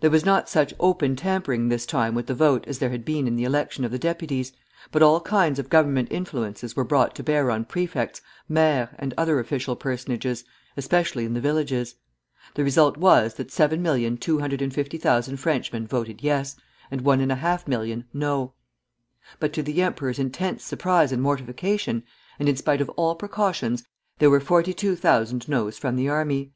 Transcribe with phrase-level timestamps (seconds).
[0.00, 3.26] There was not such open tampering this time with the vote as there had been
[3.28, 4.52] in the election of the deputies,
[4.90, 9.38] but all kinds of Government influences were brought to bear on prefects, maires, and other
[9.38, 10.44] official personages,
[10.74, 11.96] especially in the villages.
[12.54, 16.56] The result was that 7,250,000 Frenchmen voted Yes,
[16.90, 18.54] and one and a half million, No.
[19.38, 22.04] But to the emperor's intense surprise and mortification,
[22.38, 23.84] and in spite of all precautions,
[24.18, 26.54] there were 42,000 Noes from the army.